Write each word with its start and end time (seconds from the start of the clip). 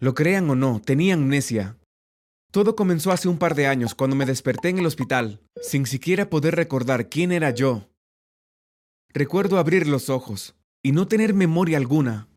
Lo 0.00 0.14
crean 0.14 0.48
o 0.48 0.54
no, 0.54 0.80
tenía 0.80 1.12
amnesia. 1.12 1.76
Todo 2.50 2.74
comenzó 2.74 3.12
hace 3.12 3.28
un 3.28 3.36
par 3.36 3.54
de 3.54 3.66
años 3.66 3.94
cuando 3.94 4.16
me 4.16 4.24
desperté 4.24 4.70
en 4.70 4.78
el 4.78 4.86
hospital, 4.86 5.42
sin 5.62 5.84
siquiera 5.84 6.30
poder 6.30 6.56
recordar 6.56 7.10
quién 7.10 7.32
era 7.32 7.50
yo. 7.50 7.90
Recuerdo 9.12 9.58
abrir 9.58 9.86
los 9.86 10.08
ojos 10.08 10.56
y 10.82 10.92
no 10.92 11.06
tener 11.06 11.34
memoria 11.34 11.76
alguna. 11.76 12.28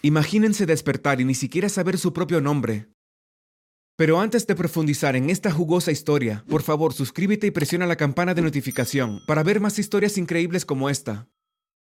Imagínense 0.00 0.64
despertar 0.64 1.20
y 1.20 1.26
ni 1.26 1.34
siquiera 1.34 1.68
saber 1.68 1.98
su 1.98 2.14
propio 2.14 2.40
nombre. 2.40 2.88
Pero 3.96 4.18
antes 4.18 4.46
de 4.46 4.54
profundizar 4.54 5.14
en 5.14 5.28
esta 5.28 5.52
jugosa 5.52 5.92
historia, 5.92 6.42
por 6.48 6.62
favor 6.62 6.94
suscríbete 6.94 7.46
y 7.46 7.50
presiona 7.50 7.86
la 7.86 7.96
campana 7.96 8.32
de 8.32 8.40
notificación 8.40 9.20
para 9.26 9.42
ver 9.42 9.60
más 9.60 9.78
historias 9.78 10.16
increíbles 10.16 10.64
como 10.64 10.88
esta. 10.88 11.28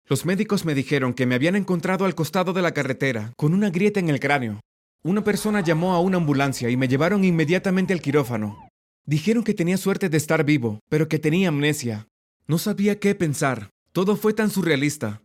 Los 0.05 0.23
médicos 0.23 0.63
me 0.63 0.75
dijeron 0.75 1.15
que 1.15 1.25
me 1.25 1.35
habían 1.35 1.55
encontrado 1.55 2.05
al 2.05 2.15
costado 2.15 2.53
de 2.53 2.61
la 2.61 2.73
carretera, 2.73 3.33
con 3.35 3.53
una 3.53 3.71
grieta 3.71 3.99
en 3.99 4.09
el 4.09 4.19
cráneo. 4.19 4.61
Una 5.03 5.23
persona 5.23 5.61
llamó 5.61 5.93
a 5.93 5.99
una 5.99 6.17
ambulancia 6.17 6.69
y 6.69 6.77
me 6.77 6.87
llevaron 6.87 7.23
inmediatamente 7.23 7.93
al 7.93 8.01
quirófano. 8.01 8.67
Dijeron 9.05 9.43
que 9.43 9.53
tenía 9.53 9.77
suerte 9.77 10.09
de 10.09 10.17
estar 10.17 10.43
vivo, 10.43 10.79
pero 10.89 11.07
que 11.07 11.19
tenía 11.19 11.49
amnesia. 11.49 12.07
No 12.47 12.57
sabía 12.57 12.99
qué 12.99 13.15
pensar. 13.15 13.69
Todo 13.93 14.15
fue 14.15 14.33
tan 14.33 14.49
surrealista. 14.49 15.21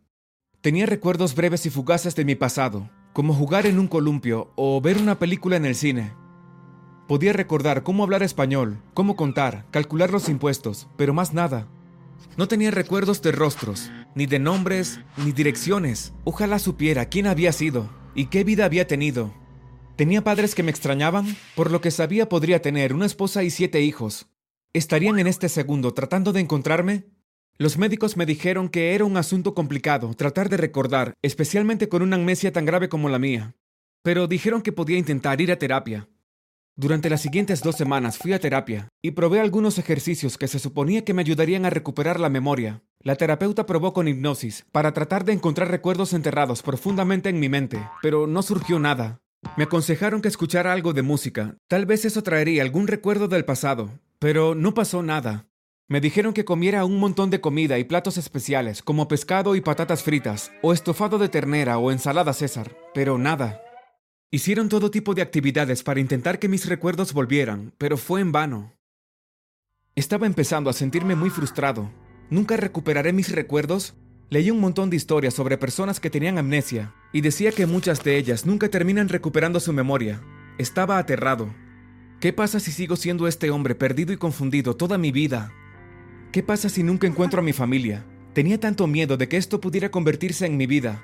Tenía 0.60 0.86
recuerdos 0.86 1.34
breves 1.34 1.66
y 1.66 1.70
fugaces 1.70 2.14
de 2.14 2.24
mi 2.24 2.34
pasado, 2.34 2.90
como 3.12 3.34
jugar 3.34 3.66
en 3.66 3.78
un 3.78 3.88
columpio 3.88 4.52
o 4.56 4.80
ver 4.80 4.98
una 4.98 5.18
película 5.18 5.56
en 5.56 5.64
el 5.64 5.74
cine. 5.74 6.12
Podía 7.08 7.32
recordar 7.32 7.82
cómo 7.82 8.04
hablar 8.04 8.22
español, 8.22 8.80
cómo 8.94 9.16
contar, 9.16 9.66
calcular 9.70 10.10
los 10.12 10.28
impuestos, 10.28 10.88
pero 10.96 11.12
más 11.12 11.34
nada. 11.34 11.66
No 12.36 12.46
tenía 12.46 12.70
recuerdos 12.70 13.20
de 13.22 13.32
rostros, 13.32 13.90
ni 14.14 14.26
de 14.26 14.38
nombres, 14.38 15.00
ni 15.16 15.32
direcciones. 15.32 16.12
Ojalá 16.24 16.58
supiera 16.58 17.06
quién 17.06 17.26
había 17.26 17.52
sido 17.52 17.90
y 18.14 18.26
qué 18.26 18.44
vida 18.44 18.64
había 18.64 18.86
tenido. 18.86 19.34
Tenía 19.96 20.24
padres 20.24 20.54
que 20.54 20.62
me 20.62 20.70
extrañaban, 20.70 21.36
por 21.54 21.70
lo 21.70 21.82
que 21.82 21.90
sabía 21.90 22.28
podría 22.28 22.62
tener 22.62 22.94
una 22.94 23.04
esposa 23.04 23.42
y 23.42 23.50
siete 23.50 23.82
hijos. 23.82 24.26
¿Estarían 24.72 25.18
en 25.18 25.26
este 25.26 25.50
segundo 25.50 25.92
tratando 25.92 26.32
de 26.32 26.40
encontrarme? 26.40 27.04
Los 27.58 27.76
médicos 27.76 28.16
me 28.16 28.24
dijeron 28.24 28.70
que 28.70 28.94
era 28.94 29.04
un 29.04 29.18
asunto 29.18 29.54
complicado 29.54 30.14
tratar 30.14 30.48
de 30.48 30.56
recordar, 30.56 31.12
especialmente 31.20 31.90
con 31.90 32.00
una 32.00 32.16
amnesia 32.16 32.52
tan 32.52 32.64
grave 32.64 32.88
como 32.88 33.10
la 33.10 33.18
mía. 33.18 33.54
Pero 34.02 34.26
dijeron 34.28 34.62
que 34.62 34.72
podía 34.72 34.96
intentar 34.96 35.42
ir 35.42 35.52
a 35.52 35.58
terapia. 35.58 36.08
Durante 36.74 37.10
las 37.10 37.20
siguientes 37.20 37.62
dos 37.62 37.76
semanas 37.76 38.16
fui 38.16 38.32
a 38.32 38.40
terapia 38.40 38.88
y 39.02 39.10
probé 39.10 39.40
algunos 39.40 39.78
ejercicios 39.78 40.38
que 40.38 40.48
se 40.48 40.58
suponía 40.58 41.04
que 41.04 41.12
me 41.12 41.20
ayudarían 41.20 41.66
a 41.66 41.70
recuperar 41.70 42.18
la 42.18 42.30
memoria. 42.30 42.82
La 43.00 43.16
terapeuta 43.16 43.66
probó 43.66 43.92
con 43.92 44.08
hipnosis 44.08 44.64
para 44.72 44.94
tratar 44.94 45.26
de 45.26 45.34
encontrar 45.34 45.70
recuerdos 45.70 46.14
enterrados 46.14 46.62
profundamente 46.62 47.28
en 47.28 47.38
mi 47.38 47.50
mente, 47.50 47.86
pero 48.00 48.26
no 48.26 48.40
surgió 48.40 48.78
nada. 48.78 49.20
Me 49.56 49.64
aconsejaron 49.64 50.22
que 50.22 50.28
escuchara 50.28 50.72
algo 50.72 50.92
de 50.92 51.02
música, 51.02 51.56
tal 51.68 51.84
vez 51.84 52.04
eso 52.04 52.22
traería 52.22 52.62
algún 52.62 52.86
recuerdo 52.86 53.28
del 53.28 53.44
pasado, 53.44 53.90
pero 54.18 54.54
no 54.54 54.72
pasó 54.72 55.02
nada. 55.02 55.46
Me 55.88 56.00
dijeron 56.00 56.32
que 56.32 56.44
comiera 56.44 56.84
un 56.86 56.98
montón 56.98 57.28
de 57.28 57.40
comida 57.40 57.78
y 57.78 57.84
platos 57.84 58.16
especiales, 58.16 58.82
como 58.82 59.08
pescado 59.08 59.56
y 59.56 59.60
patatas 59.60 60.02
fritas, 60.02 60.52
o 60.62 60.72
estofado 60.72 61.18
de 61.18 61.28
ternera 61.28 61.76
o 61.76 61.90
ensalada 61.90 62.32
César, 62.32 62.74
pero 62.94 63.18
nada. 63.18 63.60
Hicieron 64.30 64.70
todo 64.70 64.90
tipo 64.90 65.12
de 65.14 65.20
actividades 65.20 65.82
para 65.82 66.00
intentar 66.00 66.38
que 66.38 66.48
mis 66.48 66.66
recuerdos 66.66 67.12
volvieran, 67.12 67.74
pero 67.76 67.98
fue 67.98 68.22
en 68.22 68.32
vano. 68.32 68.72
Estaba 69.94 70.26
empezando 70.26 70.70
a 70.70 70.72
sentirme 70.72 71.14
muy 71.14 71.28
frustrado. 71.28 71.90
¿Nunca 72.30 72.56
recuperaré 72.56 73.12
mis 73.12 73.30
recuerdos? 73.30 73.94
Leí 74.30 74.50
un 74.50 74.60
montón 74.60 74.88
de 74.88 74.96
historias 74.96 75.34
sobre 75.34 75.58
personas 75.58 76.00
que 76.00 76.08
tenían 76.08 76.38
amnesia, 76.38 76.94
y 77.12 77.20
decía 77.20 77.52
que 77.52 77.66
muchas 77.66 78.02
de 78.02 78.16
ellas 78.16 78.46
nunca 78.46 78.68
terminan 78.68 79.08
recuperando 79.08 79.60
su 79.60 79.72
memoria. 79.72 80.20
Estaba 80.58 80.98
aterrado. 80.98 81.54
¿Qué 82.20 82.32
pasa 82.32 82.60
si 82.60 82.72
sigo 82.72 82.96
siendo 82.96 83.26
este 83.26 83.50
hombre 83.50 83.74
perdido 83.74 84.12
y 84.12 84.16
confundido 84.16 84.76
toda 84.76 84.96
mi 84.98 85.12
vida? 85.12 85.52
¿Qué 86.30 86.42
pasa 86.42 86.68
si 86.68 86.82
nunca 86.82 87.06
encuentro 87.06 87.40
a 87.40 87.44
mi 87.44 87.52
familia? 87.52 88.04
Tenía 88.32 88.58
tanto 88.58 88.86
miedo 88.86 89.16
de 89.16 89.28
que 89.28 89.36
esto 89.36 89.60
pudiera 89.60 89.90
convertirse 89.90 90.46
en 90.46 90.56
mi 90.56 90.66
vida. 90.66 91.02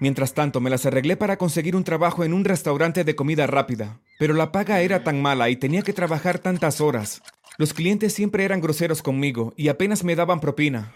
Mientras 0.00 0.34
tanto, 0.34 0.60
me 0.60 0.70
las 0.70 0.86
arreglé 0.86 1.16
para 1.16 1.38
conseguir 1.38 1.74
un 1.74 1.84
trabajo 1.84 2.24
en 2.24 2.34
un 2.34 2.44
restaurante 2.44 3.04
de 3.04 3.16
comida 3.16 3.46
rápida, 3.46 4.00
pero 4.18 4.34
la 4.34 4.52
paga 4.52 4.80
era 4.80 5.02
tan 5.02 5.22
mala 5.22 5.50
y 5.50 5.56
tenía 5.56 5.82
que 5.82 5.92
trabajar 5.92 6.38
tantas 6.38 6.80
horas. 6.80 7.22
Los 7.56 7.72
clientes 7.72 8.12
siempre 8.12 8.44
eran 8.44 8.60
groseros 8.60 9.02
conmigo 9.02 9.54
y 9.56 9.68
apenas 9.68 10.04
me 10.04 10.16
daban 10.16 10.40
propina. 10.40 10.92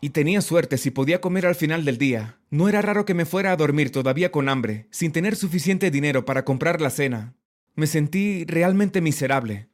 Y 0.00 0.10
tenía 0.10 0.40
suerte 0.40 0.78
si 0.78 0.90
podía 0.90 1.20
comer 1.20 1.46
al 1.46 1.54
final 1.54 1.84
del 1.84 1.98
día. 1.98 2.38
No 2.50 2.68
era 2.68 2.80
raro 2.80 3.04
que 3.04 3.14
me 3.14 3.26
fuera 3.26 3.52
a 3.52 3.56
dormir 3.56 3.92
todavía 3.92 4.32
con 4.32 4.48
hambre, 4.48 4.86
sin 4.90 5.12
tener 5.12 5.36
suficiente 5.36 5.90
dinero 5.90 6.24
para 6.24 6.44
comprar 6.44 6.80
la 6.80 6.90
cena. 6.90 7.34
Me 7.74 7.86
sentí 7.86 8.44
realmente 8.46 9.00
miserable. 9.00 9.68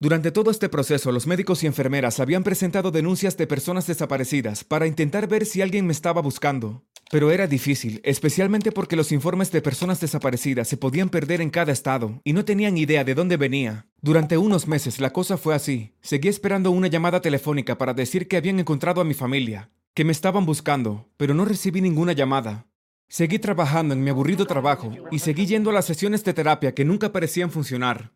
Durante 0.00 0.30
todo 0.30 0.50
este 0.50 0.68
proceso, 0.68 1.10
los 1.10 1.26
médicos 1.26 1.64
y 1.64 1.66
enfermeras 1.66 2.20
habían 2.20 2.44
presentado 2.44 2.90
denuncias 2.90 3.36
de 3.36 3.48
personas 3.48 3.86
desaparecidas 3.86 4.62
para 4.62 4.86
intentar 4.86 5.26
ver 5.26 5.44
si 5.44 5.60
alguien 5.60 5.86
me 5.86 5.92
estaba 5.92 6.22
buscando. 6.22 6.84
Pero 7.10 7.30
era 7.30 7.46
difícil, 7.46 8.02
especialmente 8.04 8.70
porque 8.70 8.94
los 8.94 9.12
informes 9.12 9.50
de 9.50 9.62
personas 9.62 9.98
desaparecidas 9.98 10.68
se 10.68 10.76
podían 10.76 11.08
perder 11.08 11.40
en 11.40 11.48
cada 11.48 11.72
estado 11.72 12.20
y 12.22 12.34
no 12.34 12.44
tenían 12.44 12.76
idea 12.76 13.02
de 13.02 13.14
dónde 13.14 13.38
venía. 13.38 13.86
Durante 14.02 14.36
unos 14.36 14.68
meses 14.68 15.00
la 15.00 15.10
cosa 15.10 15.38
fue 15.38 15.54
así. 15.54 15.94
Seguí 16.02 16.28
esperando 16.28 16.70
una 16.70 16.88
llamada 16.88 17.22
telefónica 17.22 17.78
para 17.78 17.94
decir 17.94 18.28
que 18.28 18.36
habían 18.36 18.60
encontrado 18.60 19.00
a 19.00 19.04
mi 19.04 19.14
familia, 19.14 19.70
que 19.94 20.04
me 20.04 20.12
estaban 20.12 20.44
buscando, 20.44 21.08
pero 21.16 21.32
no 21.32 21.46
recibí 21.46 21.80
ninguna 21.80 22.12
llamada. 22.12 22.66
Seguí 23.08 23.38
trabajando 23.38 23.94
en 23.94 24.04
mi 24.04 24.10
aburrido 24.10 24.44
trabajo 24.44 24.92
y 25.10 25.20
seguí 25.20 25.46
yendo 25.46 25.70
a 25.70 25.72
las 25.72 25.86
sesiones 25.86 26.24
de 26.24 26.34
terapia 26.34 26.74
que 26.74 26.84
nunca 26.84 27.10
parecían 27.10 27.50
funcionar. 27.50 28.12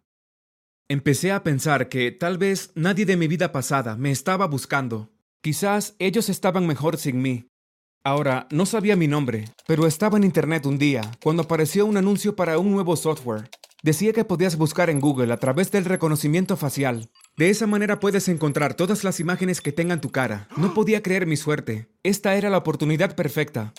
Empecé 0.88 1.32
a 1.32 1.42
pensar 1.42 1.88
que 1.88 2.12
tal 2.12 2.36
vez 2.36 2.72
nadie 2.74 3.06
de 3.06 3.16
mi 3.16 3.26
vida 3.26 3.52
pasada 3.52 3.96
me 3.96 4.10
estaba 4.10 4.46
buscando. 4.46 5.10
Quizás 5.40 5.96
ellos 5.98 6.28
estaban 6.28 6.66
mejor 6.66 6.98
sin 6.98 7.22
mí. 7.22 7.51
Ahora, 8.04 8.48
no 8.50 8.66
sabía 8.66 8.96
mi 8.96 9.06
nombre, 9.06 9.44
pero 9.64 9.86
estaba 9.86 10.18
en 10.18 10.24
internet 10.24 10.66
un 10.66 10.76
día 10.76 11.02
cuando 11.22 11.44
apareció 11.44 11.86
un 11.86 11.96
anuncio 11.96 12.34
para 12.34 12.58
un 12.58 12.72
nuevo 12.72 12.96
software. 12.96 13.48
Decía 13.84 14.12
que 14.12 14.24
podías 14.24 14.56
buscar 14.56 14.90
en 14.90 14.98
Google 14.98 15.32
a 15.32 15.36
través 15.36 15.70
del 15.70 15.84
reconocimiento 15.84 16.56
facial. 16.56 17.10
De 17.36 17.48
esa 17.48 17.68
manera 17.68 18.00
puedes 18.00 18.26
encontrar 18.28 18.74
todas 18.74 19.04
las 19.04 19.20
imágenes 19.20 19.60
que 19.60 19.70
tengan 19.70 20.00
tu 20.00 20.10
cara. 20.10 20.48
No 20.56 20.74
podía 20.74 21.00
creer 21.00 21.26
mi 21.26 21.36
suerte. 21.36 21.86
Esta 22.02 22.34
era 22.34 22.50
la 22.50 22.58
oportunidad 22.58 23.14
perfecta. 23.14 23.72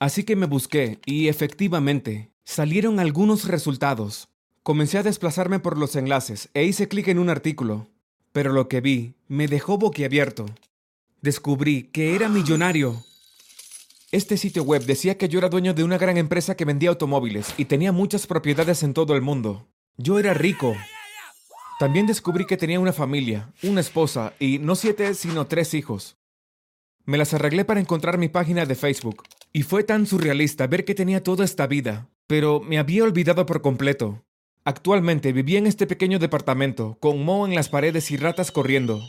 Así 0.00 0.24
que 0.24 0.34
me 0.34 0.46
busqué 0.46 0.98
y 1.06 1.28
efectivamente 1.28 2.32
salieron 2.44 2.98
algunos 2.98 3.46
resultados. 3.46 4.30
Comencé 4.64 4.98
a 4.98 5.04
desplazarme 5.04 5.60
por 5.60 5.78
los 5.78 5.94
enlaces 5.94 6.48
e 6.54 6.64
hice 6.64 6.88
clic 6.88 7.06
en 7.06 7.20
un 7.20 7.30
artículo. 7.30 7.86
Pero 8.32 8.52
lo 8.52 8.66
que 8.66 8.80
vi 8.80 9.14
me 9.28 9.46
dejó 9.46 9.78
boquiabierto. 9.78 10.46
Descubrí 11.22 11.84
que 11.84 12.16
era 12.16 12.28
millonario 12.28 13.04
este 14.12 14.36
sitio 14.36 14.64
web 14.64 14.84
decía 14.84 15.16
que 15.16 15.28
yo 15.28 15.38
era 15.38 15.48
dueño 15.48 15.72
de 15.72 15.84
una 15.84 15.96
gran 15.96 16.16
empresa 16.16 16.56
que 16.56 16.64
vendía 16.64 16.90
automóviles 16.90 17.54
y 17.56 17.66
tenía 17.66 17.92
muchas 17.92 18.26
propiedades 18.26 18.82
en 18.82 18.92
todo 18.92 19.14
el 19.14 19.22
mundo. 19.22 19.68
Yo 19.96 20.18
era 20.18 20.34
rico. 20.34 20.74
También 21.78 22.06
descubrí 22.06 22.44
que 22.44 22.56
tenía 22.56 22.80
una 22.80 22.92
familia, 22.92 23.52
una 23.62 23.80
esposa 23.80 24.34
y 24.40 24.58
no 24.58 24.74
siete, 24.74 25.14
sino 25.14 25.46
tres 25.46 25.74
hijos. 25.74 26.18
Me 27.04 27.18
las 27.18 27.34
arreglé 27.34 27.64
para 27.64 27.80
encontrar 27.80 28.18
mi 28.18 28.28
página 28.28 28.66
de 28.66 28.74
Facebook, 28.74 29.22
y 29.52 29.62
fue 29.62 29.84
tan 29.84 30.06
surrealista 30.06 30.66
ver 30.66 30.84
que 30.84 30.94
tenía 30.94 31.22
toda 31.22 31.44
esta 31.44 31.66
vida, 31.66 32.08
pero 32.26 32.60
me 32.60 32.78
había 32.78 33.04
olvidado 33.04 33.46
por 33.46 33.62
completo. 33.62 34.24
Actualmente 34.64 35.32
vivía 35.32 35.58
en 35.58 35.66
este 35.66 35.86
pequeño 35.86 36.18
departamento, 36.18 36.98
con 37.00 37.24
moho 37.24 37.46
en 37.46 37.54
las 37.54 37.68
paredes 37.68 38.10
y 38.10 38.16
ratas 38.16 38.50
corriendo. 38.52 39.02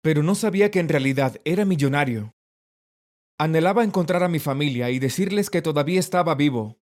Pero 0.00 0.22
no 0.22 0.34
sabía 0.34 0.70
que 0.70 0.80
en 0.80 0.88
realidad 0.88 1.40
era 1.44 1.64
millonario. 1.64 2.34
Anhelaba 3.42 3.82
encontrar 3.82 4.22
a 4.22 4.28
mi 4.28 4.38
familia 4.38 4.90
y 4.90 5.00
decirles 5.00 5.50
que 5.50 5.62
todavía 5.62 5.98
estaba 5.98 6.36
vivo. 6.36 6.78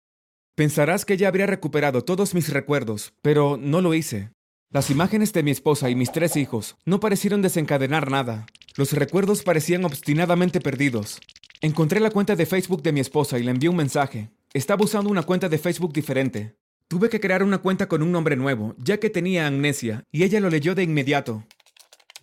Pensarás 0.55 1.05
que 1.05 1.19
ya 1.19 1.29
habría 1.29 1.45
recuperado 1.45 2.03
todos 2.03 2.33
mis 2.33 2.49
recuerdos, 2.49 3.13
pero 3.21 3.59
no 3.61 3.83
lo 3.83 3.93
hice. 3.93 4.31
Las 4.71 4.89
imágenes 4.89 5.35
de 5.35 5.43
mi 5.43 5.51
esposa 5.51 5.91
y 5.91 5.95
mis 5.95 6.13
tres 6.13 6.35
hijos 6.35 6.79
no 6.87 6.99
parecieron 6.99 7.43
desencadenar 7.43 8.11
nada. 8.11 8.47
Los 8.75 8.95
recuerdos 8.95 9.43
parecían 9.43 9.85
obstinadamente 9.85 10.63
perdidos. 10.63 11.21
Encontré 11.61 12.01
la 12.01 12.09
cuenta 12.09 12.37
de 12.37 12.47
Facebook 12.47 12.83
de 12.83 12.93
mi 12.93 13.01
esposa 13.01 13.39
y 13.39 13.43
le 13.43 13.51
envié 13.51 13.69
un 13.69 13.77
mensaje. 13.77 14.31
Estaba 14.55 14.83
usando 14.83 15.11
una 15.11 15.25
cuenta 15.25 15.51
de 15.51 15.59
Facebook 15.59 15.93
diferente. 15.93 16.57
Tuve 16.89 17.11
que 17.11 17.21
crear 17.21 17.43
una 17.43 17.59
cuenta 17.59 17.87
con 17.87 18.01
un 18.03 18.13
nombre 18.13 18.35
nuevo, 18.35 18.75
ya 18.79 18.97
que 18.97 19.11
tenía 19.11 19.47
amnesia, 19.47 20.05
y 20.11 20.23
ella 20.23 20.41
lo 20.41 20.49
leyó 20.49 20.75
de 20.75 20.85
inmediato. 20.85 21.45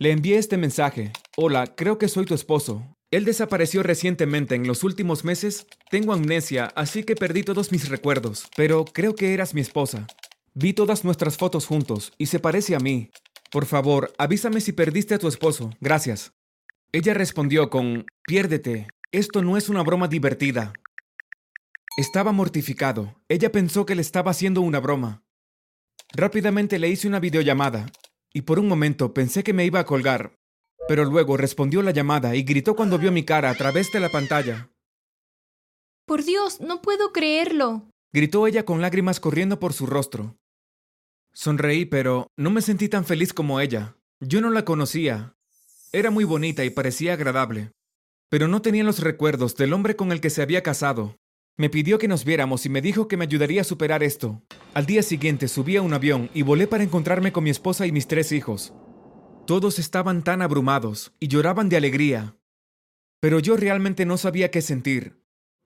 Le 0.00 0.10
envié 0.10 0.38
este 0.38 0.56
mensaje. 0.56 1.12
Hola, 1.36 1.76
creo 1.76 1.98
que 1.98 2.08
soy 2.08 2.24
tu 2.24 2.34
esposo. 2.34 2.93
Él 3.14 3.24
desapareció 3.24 3.84
recientemente 3.84 4.56
en 4.56 4.66
los 4.66 4.82
últimos 4.82 5.24
meses. 5.24 5.68
Tengo 5.88 6.12
amnesia, 6.12 6.72
así 6.74 7.04
que 7.04 7.14
perdí 7.14 7.44
todos 7.44 7.70
mis 7.70 7.88
recuerdos, 7.88 8.48
pero 8.56 8.84
creo 8.84 9.14
que 9.14 9.32
eras 9.32 9.54
mi 9.54 9.60
esposa. 9.60 10.08
Vi 10.52 10.72
todas 10.72 11.04
nuestras 11.04 11.36
fotos 11.36 11.64
juntos 11.64 12.12
y 12.18 12.26
se 12.26 12.40
parece 12.40 12.74
a 12.74 12.80
mí. 12.80 13.10
Por 13.52 13.66
favor, 13.66 14.12
avísame 14.18 14.60
si 14.60 14.72
perdiste 14.72 15.14
a 15.14 15.20
tu 15.20 15.28
esposo. 15.28 15.70
Gracias. 15.80 16.32
Ella 16.90 17.14
respondió 17.14 17.70
con, 17.70 18.04
Piérdete. 18.26 18.88
Esto 19.12 19.42
no 19.42 19.56
es 19.56 19.68
una 19.68 19.84
broma 19.84 20.08
divertida. 20.08 20.72
Estaba 21.96 22.32
mortificado. 22.32 23.14
Ella 23.28 23.52
pensó 23.52 23.86
que 23.86 23.94
le 23.94 24.02
estaba 24.02 24.32
haciendo 24.32 24.60
una 24.60 24.80
broma. 24.80 25.22
Rápidamente 26.14 26.80
le 26.80 26.88
hice 26.88 27.06
una 27.06 27.20
videollamada, 27.20 27.86
y 28.32 28.42
por 28.42 28.58
un 28.58 28.66
momento 28.66 29.14
pensé 29.14 29.44
que 29.44 29.52
me 29.52 29.64
iba 29.64 29.78
a 29.78 29.86
colgar, 29.86 30.34
pero 30.86 31.04
luego 31.04 31.36
respondió 31.36 31.82
la 31.82 31.90
llamada 31.90 32.34
y 32.34 32.42
gritó 32.42 32.76
cuando 32.76 32.98
vio 32.98 33.12
mi 33.12 33.24
cara 33.24 33.50
a 33.50 33.54
través 33.54 33.90
de 33.92 34.00
la 34.00 34.10
pantalla. 34.10 34.70
Por 36.06 36.24
Dios, 36.24 36.60
no 36.60 36.82
puedo 36.82 37.12
creerlo. 37.12 37.88
Gritó 38.12 38.46
ella 38.46 38.64
con 38.64 38.80
lágrimas 38.80 39.20
corriendo 39.20 39.58
por 39.58 39.72
su 39.72 39.86
rostro. 39.86 40.36
Sonreí, 41.32 41.84
pero 41.84 42.28
no 42.36 42.50
me 42.50 42.62
sentí 42.62 42.88
tan 42.88 43.04
feliz 43.04 43.32
como 43.32 43.60
ella. 43.60 43.96
Yo 44.20 44.40
no 44.40 44.50
la 44.50 44.64
conocía. 44.64 45.34
Era 45.92 46.10
muy 46.10 46.24
bonita 46.24 46.64
y 46.64 46.70
parecía 46.70 47.14
agradable, 47.14 47.72
pero 48.28 48.48
no 48.48 48.62
tenía 48.62 48.84
los 48.84 49.00
recuerdos 49.00 49.56
del 49.56 49.72
hombre 49.72 49.96
con 49.96 50.12
el 50.12 50.20
que 50.20 50.30
se 50.30 50.42
había 50.42 50.62
casado. 50.62 51.16
Me 51.56 51.70
pidió 51.70 51.98
que 51.98 52.08
nos 52.08 52.24
viéramos 52.24 52.66
y 52.66 52.68
me 52.68 52.82
dijo 52.82 53.06
que 53.06 53.16
me 53.16 53.24
ayudaría 53.24 53.60
a 53.60 53.64
superar 53.64 54.02
esto. 54.02 54.42
Al 54.74 54.86
día 54.86 55.02
siguiente 55.02 55.46
subí 55.46 55.76
a 55.76 55.82
un 55.82 55.94
avión 55.94 56.30
y 56.34 56.42
volé 56.42 56.66
para 56.66 56.82
encontrarme 56.82 57.32
con 57.32 57.44
mi 57.44 57.50
esposa 57.50 57.86
y 57.86 57.92
mis 57.92 58.08
tres 58.08 58.32
hijos. 58.32 58.74
Todos 59.46 59.78
estaban 59.78 60.24
tan 60.24 60.40
abrumados 60.40 61.12
y 61.20 61.28
lloraban 61.28 61.68
de 61.68 61.76
alegría. 61.76 62.34
Pero 63.20 63.40
yo 63.40 63.58
realmente 63.58 64.06
no 64.06 64.16
sabía 64.16 64.50
qué 64.50 64.62
sentir. 64.62 65.20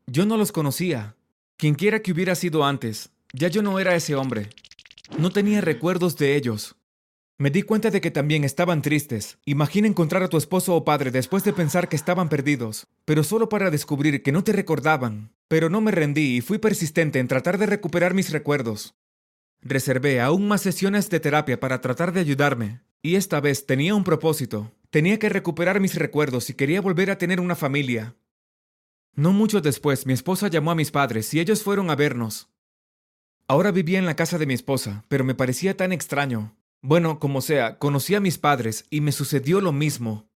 Yo 0.06 0.26
no 0.26 0.36
los 0.36 0.50
conocía. 0.50 1.16
Quienquiera 1.56 2.00
que 2.00 2.10
hubiera 2.10 2.34
sido 2.34 2.64
antes, 2.64 3.10
ya 3.32 3.46
yo 3.48 3.62
no 3.62 3.78
era 3.78 3.94
ese 3.94 4.16
hombre. 4.16 4.50
No 5.16 5.30
tenía 5.30 5.60
recuerdos 5.60 6.16
de 6.16 6.34
ellos. 6.34 6.74
Me 7.36 7.50
di 7.50 7.62
cuenta 7.62 7.90
de 7.90 8.00
que 8.00 8.10
también 8.10 8.42
estaban 8.42 8.82
tristes. 8.82 9.38
Imagina 9.44 9.86
encontrar 9.86 10.24
a 10.24 10.28
tu 10.28 10.36
esposo 10.36 10.74
o 10.74 10.84
padre 10.84 11.12
después 11.12 11.44
de 11.44 11.52
pensar 11.52 11.88
que 11.88 11.94
estaban 11.94 12.28
perdidos, 12.28 12.88
pero 13.04 13.22
solo 13.22 13.48
para 13.48 13.70
descubrir 13.70 14.24
que 14.24 14.32
no 14.32 14.42
te 14.42 14.52
recordaban. 14.52 15.32
Pero 15.46 15.70
no 15.70 15.80
me 15.80 15.92
rendí 15.92 16.36
y 16.36 16.40
fui 16.40 16.58
persistente 16.58 17.20
en 17.20 17.28
tratar 17.28 17.58
de 17.58 17.66
recuperar 17.66 18.12
mis 18.12 18.30
recuerdos. 18.30 18.96
Reservé 19.60 20.20
aún 20.20 20.48
más 20.48 20.62
sesiones 20.62 21.10
de 21.10 21.20
terapia 21.20 21.60
para 21.60 21.80
tratar 21.80 22.12
de 22.12 22.20
ayudarme, 22.20 22.80
y 23.02 23.16
esta 23.16 23.40
vez 23.40 23.66
tenía 23.66 23.94
un 23.94 24.04
propósito. 24.04 24.72
Tenía 24.90 25.18
que 25.18 25.28
recuperar 25.28 25.80
mis 25.80 25.94
recuerdos 25.94 26.48
y 26.50 26.54
quería 26.54 26.80
volver 26.80 27.10
a 27.10 27.18
tener 27.18 27.40
una 27.40 27.54
familia. 27.54 28.16
No 29.14 29.32
mucho 29.32 29.60
después, 29.60 30.06
mi 30.06 30.12
esposa 30.12 30.48
llamó 30.48 30.70
a 30.70 30.74
mis 30.74 30.90
padres 30.90 31.32
y 31.34 31.40
ellos 31.40 31.62
fueron 31.62 31.90
a 31.90 31.96
vernos. 31.96 32.48
Ahora 33.46 33.70
vivía 33.70 33.98
en 33.98 34.06
la 34.06 34.16
casa 34.16 34.38
de 34.38 34.46
mi 34.46 34.54
esposa, 34.54 35.04
pero 35.08 35.24
me 35.24 35.34
parecía 35.34 35.76
tan 35.76 35.92
extraño. 35.92 36.56
Bueno, 36.80 37.18
como 37.18 37.40
sea, 37.40 37.78
conocí 37.78 38.14
a 38.14 38.20
mis 38.20 38.38
padres 38.38 38.86
y 38.90 39.00
me 39.00 39.12
sucedió 39.12 39.60
lo 39.60 39.72
mismo. 39.72 40.28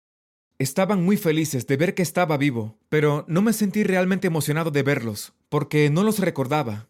Estaban 0.57 1.03
muy 1.03 1.17
felices 1.17 1.67
de 1.67 1.77
ver 1.77 1.93
que 1.93 2.03
estaba 2.03 2.37
vivo, 2.37 2.77
pero 2.89 3.25
no 3.27 3.41
me 3.41 3.53
sentí 3.53 3.83
realmente 3.83 4.27
emocionado 4.27 4.71
de 4.71 4.83
verlos, 4.83 5.33
porque 5.49 5.89
no 5.89 6.03
los 6.03 6.19
recordaba. 6.19 6.87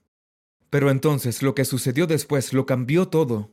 Pero 0.69 0.89
entonces 0.89 1.41
lo 1.41 1.55
que 1.55 1.65
sucedió 1.65 2.07
después 2.07 2.53
lo 2.53 2.65
cambió 2.65 3.07
todo. 3.07 3.51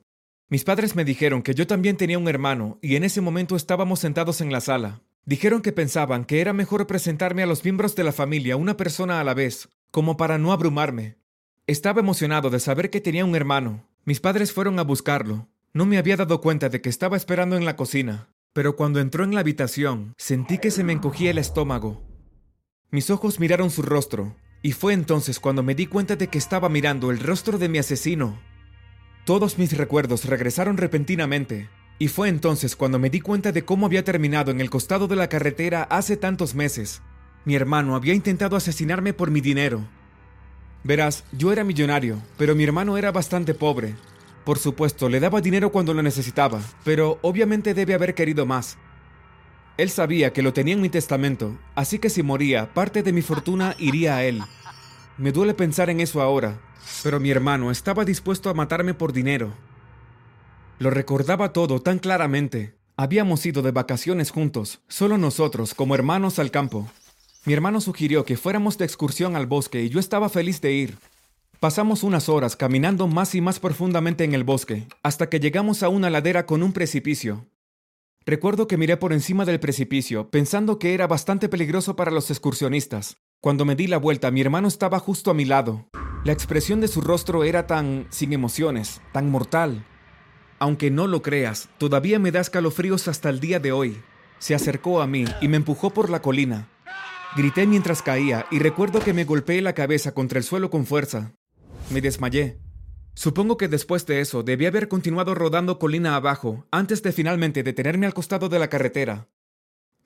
Mis 0.51 0.65
padres 0.65 0.97
me 0.97 1.05
dijeron 1.05 1.43
que 1.43 1.55
yo 1.55 1.67
también 1.67 1.97
tenía 1.97 2.19
un 2.19 2.27
hermano 2.27 2.79
y 2.81 2.97
en 2.97 3.05
ese 3.05 3.21
momento 3.21 3.55
estábamos 3.55 4.01
sentados 4.01 4.41
en 4.41 4.51
la 4.51 4.61
sala. 4.63 5.03
Dijeron 5.27 5.61
que 5.61 5.73
pensaban 5.73 6.25
que 6.25 6.41
era 6.41 6.55
mejor 6.55 6.87
presentarme 6.87 7.43
a 7.43 7.47
los 7.47 7.65
miembros 7.65 7.95
de 7.95 8.05
la 8.05 8.13
familia 8.13 8.57
una 8.57 8.77
persona 8.77 9.21
a 9.21 9.25
la 9.25 9.35
vez, 9.35 9.69
como 9.91 10.17
para 10.17 10.39
no 10.39 10.53
abrumarme. 10.53 11.19
Estaba 11.67 12.01
emocionado 12.01 12.49
de 12.49 12.61
saber 12.61 12.89
que 12.89 13.03
tenía 13.03 13.27
un 13.27 13.37
hermano. 13.37 13.87
Mis 14.07 14.21
padres 14.21 14.53
fueron 14.53 14.79
a 14.79 14.85
buscarlo, 14.85 15.49
no 15.75 15.85
me 15.85 15.99
había 15.99 16.17
dado 16.17 16.41
cuenta 16.41 16.71
de 16.71 16.81
que 16.81 16.89
estaba 16.89 17.17
esperando 17.17 17.57
en 17.57 17.67
la 17.67 17.77
cocina, 17.77 18.31
pero 18.55 18.75
cuando 18.75 19.01
entró 19.01 19.25
en 19.25 19.35
la 19.35 19.41
habitación 19.41 20.15
sentí 20.17 20.57
que 20.57 20.71
se 20.71 20.83
me 20.83 20.95
encogía 20.95 21.31
el 21.31 21.37
estómago. 21.37 22.03
Mis 22.91 23.11
ojos 23.11 23.39
miraron 23.39 23.71
su 23.71 23.83
rostro, 23.83 24.35
y 24.63 24.73
fue 24.73 24.95
entonces 24.95 25.41
cuando 25.41 25.63
me 25.63 25.75
di 25.75 25.87
cuenta 25.87 26.17
de 26.17 26.29
que 26.29 26.39
estaba 26.39 26.71
mirando 26.71 27.11
el 27.11 27.21
rostro 27.21 27.59
de 27.59 27.69
mi 27.69 27.77
asesino. 27.77 28.41
Todos 29.29 29.59
mis 29.59 29.77
recuerdos 29.77 30.25
regresaron 30.25 30.79
repentinamente, 30.79 31.69
y 31.99 32.09
fue 32.09 32.31
entonces 32.31 32.75
cuando 32.77 32.99
me 32.99 33.11
di 33.11 33.21
cuenta 33.21 33.53
de 33.53 33.63
cómo 33.63 33.85
había 33.85 34.03
terminado 34.03 34.51
en 34.51 34.59
el 34.59 34.71
costado 34.71 35.07
de 35.07 35.17
la 35.17 35.29
carretera 35.29 35.83
hace 35.83 36.17
tantos 36.17 36.55
meses. 36.55 37.03
Mi 37.45 37.55
hermano 37.55 37.95
había 37.95 38.15
intentado 38.15 38.57
asesinarme 38.57 39.13
por 39.13 39.31
mi 39.31 39.43
dinero. 39.43 39.87
Verás, 40.83 41.25
yo 41.33 41.53
era 41.53 41.63
millonario, 41.63 42.23
pero 42.39 42.55
mi 42.55 42.65
hermano 42.65 42.97
era 42.97 43.13
bastante 43.13 43.53
pobre, 43.53 43.97
por 44.47 44.59
supuesto, 44.59 45.11
le 45.11 45.21
daba 45.21 45.43
dinero 45.43 45.71
cuando 45.73 45.93
lo 45.93 46.03
necesitaba, 46.03 46.63
pero 46.83 47.19
obviamente 47.21 47.75
debe 47.75 47.93
haber 47.93 48.15
querido 48.15 48.47
más. 48.47 48.79
Él 49.77 49.91
sabía 49.91 50.33
que 50.33 50.43
lo 50.43 50.55
tenía 50.55 50.73
en 50.73 50.81
mi 50.81 50.89
testamento, 50.89 51.59
así 51.75 51.99
que 51.99 52.09
si 52.09 52.23
moría, 52.23 52.73
parte 52.73 53.03
de 53.03 53.13
mi 53.13 53.21
fortuna 53.21 53.77
iría 53.79 54.17
a 54.17 54.25
él. 54.25 54.43
Me 55.19 55.33
duele 55.33 55.53
pensar 55.53 55.91
en 55.91 55.99
eso 55.99 56.23
ahora, 56.23 56.61
pero 57.03 57.19
mi 57.19 57.31
hermano 57.31 57.73
estaba 57.73 58.05
dispuesto 58.05 58.51
a 58.51 58.55
matarme 58.55 58.95
por 58.95 59.13
dinero. 59.13 59.53
Lo 60.79 60.91
recordaba 60.91 61.53
todo 61.53 61.83
tan 61.83 61.99
claramente. 61.99 62.77
Habíamos 62.97 63.45
ido 63.45 63.63
de 63.63 63.73
vacaciones 63.73 64.31
juntos, 64.31 64.81
solo 64.87 65.19
nosotros, 65.19 65.75
como 65.75 65.97
hermanos 65.97 66.39
al 66.39 66.53
campo. 66.53 66.89
Mi 67.45 67.53
hermano 67.53 67.81
sugirió 67.81 68.25
que 68.25 68.37
fuéramos 68.37 68.79
de 68.79 68.85
excursión 68.85 69.35
al 69.35 69.49
bosque 69.49 69.83
y 69.83 69.89
yo 69.89 69.99
estaba 69.99 70.29
feliz 70.29 70.61
de 70.61 70.73
ir. 70.73 70.99
Pasamos 71.59 72.05
unas 72.05 72.29
horas 72.29 72.55
caminando 72.55 73.09
más 73.09 73.35
y 73.35 73.41
más 73.41 73.59
profundamente 73.59 74.23
en 74.23 74.35
el 74.35 74.45
bosque, 74.45 74.87
hasta 75.03 75.29
que 75.29 75.41
llegamos 75.41 75.83
a 75.83 75.89
una 75.89 76.11
ladera 76.11 76.47
con 76.47 76.63
un 76.63 76.73
precipicio. 76.73 77.49
Recuerdo 78.25 78.69
que 78.69 78.77
miré 78.77 78.97
por 78.97 79.13
encima 79.13 79.45
del 79.45 79.59
precipicio, 79.59 80.31
pensando 80.31 80.79
que 80.79 80.95
era 80.95 81.09
bastante 81.09 81.49
peligroso 81.49 81.97
para 81.97 82.13
los 82.13 82.31
excursionistas. 82.31 83.17
Cuando 83.41 83.65
me 83.65 83.77
di 83.77 83.87
la 83.87 83.99
vuelta, 83.99 84.33
mi 84.33 84.41
hermano 84.41 84.67
estaba 84.67 84.99
justo 84.99 85.31
a 85.31 85.35
mi 85.35 85.45
lado. 85.45 85.89
La 86.25 86.33
expresión 86.33 86.81
de 86.81 86.89
su 86.89 87.01
rostro 87.01 87.45
era 87.45 87.69
tan 87.69 88.09
sin 88.11 88.33
emociones, 88.33 89.01
tan 89.13 89.31
mortal. 89.31 89.87
Aunque 90.59 90.91
no 90.91 91.07
lo 91.07 91.23
creas, 91.23 91.69
todavía 91.79 92.19
me 92.19 92.33
da 92.33 92.41
escalofríos 92.41 93.07
hasta 93.07 93.31
el 93.31 93.39
día 93.39 93.61
de 93.61 93.71
hoy. 93.71 94.03
Se 94.41 94.57
acercó 94.57 95.01
a 95.01 95.07
mí 95.07 95.25
y 95.41 95.47
me 95.47 95.57
empujó 95.57 95.91
por 95.91 96.11
la 96.11 96.21
colina. 96.21 96.69
Grité 97.37 97.65
mientras 97.69 98.03
caía 98.03 98.45
y 98.51 98.59
recuerdo 98.59 98.99
que 98.99 99.15
me 99.15 99.25
golpeé 99.25 99.63
la 99.63 99.73
cabeza 99.73 100.15
contra 100.15 100.41
el 100.41 100.45
suelo 100.45 100.69
con 100.69 100.85
fuerza. 100.85 101.33
Me 101.91 102.01
desmayé. 102.01 102.59
Supongo 103.15 103.57
que 103.57 103.69
después 103.69 104.05
de 104.07 104.21
eso 104.21 104.43
debí 104.43 104.67
haber 104.67 104.89
continuado 104.89 105.37
rodando 105.37 105.79
colina 105.79 106.17
abajo 106.17 106.67
antes 106.73 107.05
de 107.05 107.13
finalmente 107.13 107.63
detenerme 107.63 108.07
al 108.07 108.15
costado 108.15 108.49
de 108.49 108.59
la 108.59 108.69
carretera. 108.69 109.29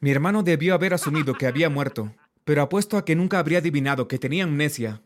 Mi 0.01 0.11
hermano 0.11 0.43
debió 0.43 0.75
haber 0.75 0.93
asumido 0.93 1.35
que 1.35 1.47
había 1.47 1.71
muerto, 1.71 2.13
pero 2.45 2.63
apuesto 2.63 2.97
a 2.97 3.05
que 3.05 3.17
nunca 3.17 3.39
habría 3.39 3.59
adivinado 3.59 4.09
que 4.09 4.19
tenía 4.19 4.45
amnesia. 4.45 5.03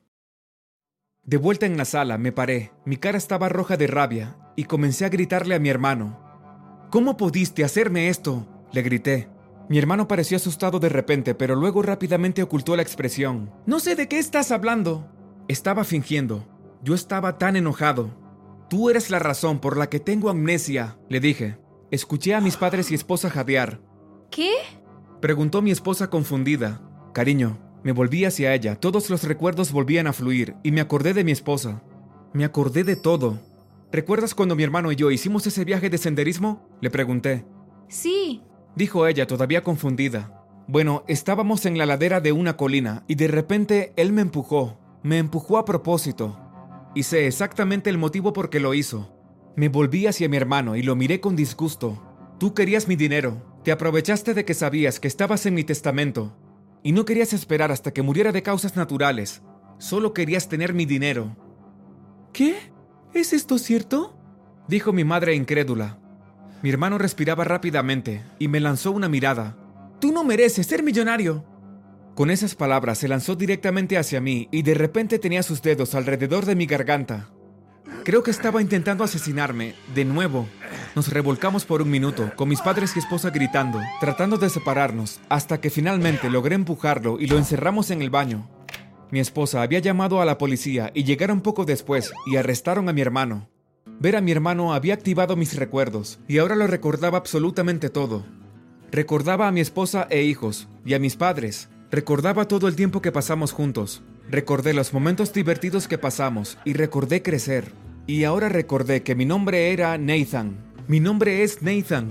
De 1.22 1.36
vuelta 1.36 1.66
en 1.66 1.76
la 1.76 1.84
sala, 1.84 2.18
me 2.18 2.32
paré, 2.32 2.72
mi 2.84 2.96
cara 2.96 3.18
estaba 3.18 3.48
roja 3.48 3.76
de 3.76 3.88
rabia, 3.88 4.36
y 4.54 4.64
comencé 4.64 5.04
a 5.04 5.08
gritarle 5.08 5.54
a 5.54 5.58
mi 5.58 5.68
hermano. 5.68 6.20
¿Cómo 6.90 7.16
pudiste 7.16 7.64
hacerme 7.64 8.08
esto? 8.08 8.46
le 8.72 8.82
grité. 8.82 9.28
Mi 9.68 9.78
hermano 9.78 10.06
pareció 10.06 10.36
asustado 10.36 10.78
de 10.78 10.88
repente, 10.88 11.34
pero 11.34 11.56
luego 11.56 11.82
rápidamente 11.82 12.42
ocultó 12.42 12.76
la 12.76 12.82
expresión. 12.82 13.50
No 13.66 13.80
sé 13.80 13.96
de 13.96 14.06
qué 14.06 14.18
estás 14.18 14.52
hablando. 14.52 15.08
Estaba 15.48 15.82
fingiendo. 15.82 16.46
Yo 16.82 16.94
estaba 16.94 17.38
tan 17.38 17.56
enojado. 17.56 18.10
Tú 18.70 18.90
eres 18.90 19.10
la 19.10 19.18
razón 19.18 19.58
por 19.58 19.76
la 19.76 19.88
que 19.88 19.98
tengo 19.98 20.30
amnesia, 20.30 20.98
le 21.08 21.18
dije. 21.18 21.58
Escuché 21.90 22.34
a 22.34 22.40
mis 22.40 22.56
padres 22.56 22.90
y 22.90 22.94
esposa 22.94 23.30
jadear. 23.30 23.80
¿Qué? 24.30 24.52
Preguntó 25.20 25.62
mi 25.62 25.70
esposa 25.70 26.10
confundida. 26.10 26.80
Cariño, 27.16 27.56
me 27.82 27.92
volví 27.92 28.26
hacia 28.26 28.52
ella, 28.52 28.74
todos 28.74 29.08
los 29.08 29.24
recuerdos 29.24 29.72
volvían 29.72 30.06
a 30.06 30.12
fluir 30.12 30.54
y 30.62 30.70
me 30.70 30.82
acordé 30.82 31.14
de 31.14 31.24
mi 31.24 31.32
esposa. 31.32 31.82
Me 32.34 32.44
acordé 32.44 32.84
de 32.84 32.94
todo. 32.94 33.40
¿Recuerdas 33.90 34.34
cuando 34.34 34.54
mi 34.54 34.64
hermano 34.64 34.92
y 34.92 34.96
yo 34.96 35.10
hicimos 35.10 35.46
ese 35.46 35.64
viaje 35.64 35.88
de 35.88 35.96
senderismo? 35.96 36.68
Le 36.82 36.90
pregunté. 36.90 37.46
Sí, 37.88 38.42
dijo 38.74 39.06
ella 39.06 39.26
todavía 39.26 39.62
confundida. 39.62 40.44
Bueno, 40.68 41.04
estábamos 41.08 41.64
en 41.64 41.78
la 41.78 41.86
ladera 41.86 42.20
de 42.20 42.32
una 42.32 42.58
colina 42.58 43.02
y 43.08 43.14
de 43.14 43.28
repente 43.28 43.94
él 43.96 44.12
me 44.12 44.20
empujó. 44.20 44.78
Me 45.02 45.16
empujó 45.16 45.56
a 45.56 45.64
propósito 45.64 46.38
y 46.94 47.04
sé 47.04 47.26
exactamente 47.26 47.88
el 47.88 47.96
motivo 47.96 48.34
por 48.34 48.50
qué 48.50 48.60
lo 48.60 48.74
hizo. 48.74 49.16
Me 49.56 49.70
volví 49.70 50.06
hacia 50.06 50.28
mi 50.28 50.36
hermano 50.36 50.76
y 50.76 50.82
lo 50.82 50.96
miré 50.96 51.20
con 51.20 51.34
disgusto. 51.34 52.36
Tú 52.38 52.52
querías 52.52 52.88
mi 52.88 52.94
dinero, 52.94 53.40
te 53.64 53.72
aprovechaste 53.72 54.34
de 54.34 54.44
que 54.44 54.52
sabías 54.52 55.00
que 55.00 55.08
estabas 55.08 55.46
en 55.46 55.54
mi 55.54 55.64
testamento, 55.64 56.36
y 56.86 56.92
no 56.92 57.04
querías 57.04 57.32
esperar 57.32 57.72
hasta 57.72 57.90
que 57.90 58.02
muriera 58.02 58.30
de 58.30 58.44
causas 58.44 58.76
naturales, 58.76 59.42
solo 59.76 60.14
querías 60.14 60.48
tener 60.48 60.72
mi 60.72 60.86
dinero. 60.86 61.36
¿Qué? 62.32 62.54
¿Es 63.12 63.32
esto 63.32 63.58
cierto? 63.58 64.16
dijo 64.68 64.92
mi 64.92 65.02
madre 65.02 65.34
incrédula. 65.34 65.98
Mi 66.62 66.70
hermano 66.70 66.96
respiraba 66.96 67.42
rápidamente 67.42 68.22
y 68.38 68.46
me 68.46 68.60
lanzó 68.60 68.92
una 68.92 69.08
mirada. 69.08 69.56
Tú 70.00 70.12
no 70.12 70.22
mereces 70.22 70.68
ser 70.68 70.84
millonario. 70.84 71.44
Con 72.14 72.30
esas 72.30 72.54
palabras 72.54 72.98
se 72.98 73.08
lanzó 73.08 73.34
directamente 73.34 73.98
hacia 73.98 74.20
mí 74.20 74.48
y 74.52 74.62
de 74.62 74.74
repente 74.74 75.18
tenía 75.18 75.42
sus 75.42 75.62
dedos 75.62 75.96
alrededor 75.96 76.46
de 76.46 76.54
mi 76.54 76.66
garganta. 76.66 77.30
Creo 78.04 78.22
que 78.22 78.30
estaba 78.30 78.62
intentando 78.62 79.02
asesinarme, 79.02 79.74
de 79.92 80.04
nuevo. 80.04 80.46
Nos 80.96 81.08
revolcamos 81.08 81.66
por 81.66 81.82
un 81.82 81.90
minuto, 81.90 82.32
con 82.36 82.48
mis 82.48 82.62
padres 82.62 82.96
y 82.96 83.00
esposa 83.00 83.28
gritando, 83.28 83.78
tratando 84.00 84.38
de 84.38 84.48
separarnos, 84.48 85.20
hasta 85.28 85.60
que 85.60 85.68
finalmente 85.68 86.30
logré 86.30 86.54
empujarlo 86.54 87.20
y 87.20 87.26
lo 87.26 87.36
encerramos 87.36 87.90
en 87.90 88.00
el 88.00 88.08
baño. 88.08 88.48
Mi 89.10 89.20
esposa 89.20 89.60
había 89.60 89.80
llamado 89.80 90.22
a 90.22 90.24
la 90.24 90.38
policía 90.38 90.90
y 90.94 91.04
llegaron 91.04 91.42
poco 91.42 91.66
después 91.66 92.14
y 92.24 92.36
arrestaron 92.36 92.88
a 92.88 92.94
mi 92.94 93.02
hermano. 93.02 93.50
Ver 94.00 94.16
a 94.16 94.22
mi 94.22 94.32
hermano 94.32 94.72
había 94.72 94.94
activado 94.94 95.36
mis 95.36 95.54
recuerdos 95.54 96.18
y 96.28 96.38
ahora 96.38 96.56
lo 96.56 96.66
recordaba 96.66 97.18
absolutamente 97.18 97.90
todo. 97.90 98.24
Recordaba 98.90 99.48
a 99.48 99.52
mi 99.52 99.60
esposa 99.60 100.06
e 100.08 100.22
hijos 100.22 100.66
y 100.86 100.94
a 100.94 100.98
mis 100.98 101.16
padres. 101.16 101.68
Recordaba 101.90 102.48
todo 102.48 102.68
el 102.68 102.74
tiempo 102.74 103.02
que 103.02 103.12
pasamos 103.12 103.52
juntos. 103.52 104.02
Recordé 104.30 104.72
los 104.72 104.94
momentos 104.94 105.34
divertidos 105.34 105.88
que 105.88 105.98
pasamos 105.98 106.56
y 106.64 106.72
recordé 106.72 107.20
crecer. 107.20 107.70
Y 108.06 108.24
ahora 108.24 108.48
recordé 108.48 109.02
que 109.02 109.14
mi 109.14 109.26
nombre 109.26 109.74
era 109.74 109.98
Nathan. 109.98 110.66
Mi 110.88 111.00
nombre 111.00 111.42
es 111.42 111.62
Nathan. 111.62 112.08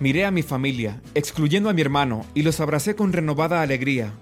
Miré 0.00 0.24
a 0.24 0.32
mi 0.32 0.42
familia, 0.42 1.00
excluyendo 1.14 1.70
a 1.70 1.72
mi 1.72 1.80
hermano, 1.80 2.26
y 2.34 2.42
los 2.42 2.58
abracé 2.58 2.96
con 2.96 3.12
renovada 3.12 3.62
alegría. 3.62 4.12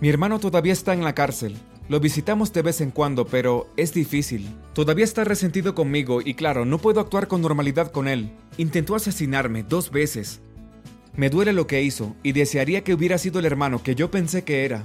Mi 0.00 0.08
hermano 0.08 0.38
todavía 0.38 0.72
está 0.72 0.94
en 0.94 1.02
la 1.02 1.16
cárcel. 1.16 1.56
Lo 1.88 1.98
visitamos 1.98 2.52
de 2.52 2.62
vez 2.62 2.80
en 2.80 2.92
cuando, 2.92 3.26
pero 3.26 3.66
es 3.76 3.92
difícil. 3.92 4.48
Todavía 4.72 5.04
está 5.04 5.24
resentido 5.24 5.74
conmigo 5.74 6.20
y 6.24 6.34
claro, 6.34 6.64
no 6.64 6.78
puedo 6.78 7.00
actuar 7.00 7.26
con 7.26 7.42
normalidad 7.42 7.90
con 7.90 8.06
él. 8.06 8.30
Intentó 8.56 8.94
asesinarme 8.94 9.64
dos 9.64 9.90
veces. 9.90 10.40
Me 11.16 11.28
duele 11.28 11.52
lo 11.52 11.66
que 11.66 11.82
hizo 11.82 12.14
y 12.22 12.30
desearía 12.30 12.84
que 12.84 12.94
hubiera 12.94 13.18
sido 13.18 13.40
el 13.40 13.46
hermano 13.46 13.82
que 13.82 13.96
yo 13.96 14.12
pensé 14.12 14.44
que 14.44 14.64
era. 14.64 14.84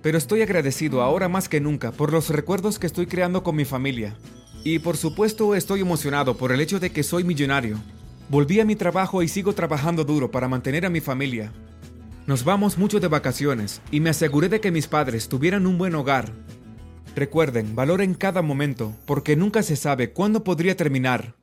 Pero 0.00 0.16
estoy 0.16 0.40
agradecido 0.40 1.02
ahora 1.02 1.28
más 1.28 1.50
que 1.50 1.60
nunca 1.60 1.92
por 1.92 2.12
los 2.12 2.30
recuerdos 2.30 2.78
que 2.78 2.86
estoy 2.86 3.04
creando 3.04 3.42
con 3.42 3.56
mi 3.56 3.66
familia. 3.66 4.16
Y 4.64 4.78
por 4.78 4.96
supuesto 4.96 5.54
estoy 5.54 5.82
emocionado 5.82 6.36
por 6.38 6.50
el 6.50 6.60
hecho 6.60 6.80
de 6.80 6.90
que 6.90 7.02
soy 7.02 7.22
millonario. 7.22 7.78
Volví 8.30 8.60
a 8.60 8.64
mi 8.64 8.74
trabajo 8.74 9.22
y 9.22 9.28
sigo 9.28 9.52
trabajando 9.52 10.04
duro 10.04 10.30
para 10.30 10.48
mantener 10.48 10.86
a 10.86 10.90
mi 10.90 11.00
familia. 11.00 11.52
Nos 12.26 12.44
vamos 12.44 12.78
mucho 12.78 12.98
de 12.98 13.08
vacaciones 13.08 13.82
y 13.90 14.00
me 14.00 14.08
aseguré 14.08 14.48
de 14.48 14.60
que 14.60 14.70
mis 14.70 14.86
padres 14.86 15.28
tuvieran 15.28 15.66
un 15.66 15.76
buen 15.76 15.94
hogar. 15.94 16.32
Recuerden, 17.14 17.76
valoren 17.76 18.14
cada 18.14 18.40
momento 18.40 18.94
porque 19.04 19.36
nunca 19.36 19.62
se 19.62 19.76
sabe 19.76 20.12
cuándo 20.12 20.42
podría 20.42 20.74
terminar 20.76 21.34